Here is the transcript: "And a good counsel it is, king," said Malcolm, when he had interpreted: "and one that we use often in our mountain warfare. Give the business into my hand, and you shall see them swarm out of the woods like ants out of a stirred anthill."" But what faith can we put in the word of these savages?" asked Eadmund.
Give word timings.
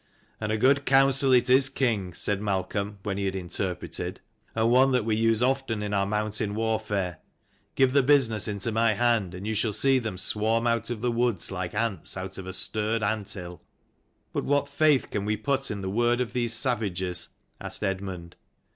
"And 0.41 0.51
a 0.51 0.57
good 0.57 0.83
counsel 0.87 1.31
it 1.31 1.47
is, 1.47 1.69
king," 1.69 2.11
said 2.15 2.41
Malcolm, 2.41 2.97
when 3.03 3.19
he 3.19 3.25
had 3.25 3.35
interpreted: 3.35 4.19
"and 4.55 4.71
one 4.71 4.93
that 4.93 5.05
we 5.05 5.15
use 5.15 5.43
often 5.43 5.83
in 5.83 5.93
our 5.93 6.07
mountain 6.07 6.55
warfare. 6.55 7.19
Give 7.75 7.93
the 7.93 8.01
business 8.01 8.47
into 8.47 8.71
my 8.71 8.93
hand, 8.93 9.35
and 9.35 9.45
you 9.45 9.53
shall 9.53 9.73
see 9.73 9.99
them 9.99 10.17
swarm 10.17 10.65
out 10.65 10.89
of 10.89 11.01
the 11.01 11.11
woods 11.11 11.51
like 11.51 11.75
ants 11.75 12.17
out 12.17 12.39
of 12.39 12.47
a 12.47 12.53
stirred 12.53 13.03
anthill."" 13.03 13.61
But 14.33 14.43
what 14.43 14.67
faith 14.67 15.11
can 15.11 15.23
we 15.23 15.37
put 15.37 15.69
in 15.69 15.81
the 15.81 15.87
word 15.89 16.19
of 16.19 16.33
these 16.33 16.53
savages?" 16.53 17.27
asked 17.61 17.83
Eadmund. 17.83 18.33